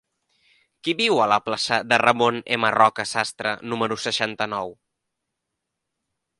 [0.87, 2.73] Qui viu a la plaça de Ramon M.
[2.79, 4.77] Roca Sastre número seixanta-nou?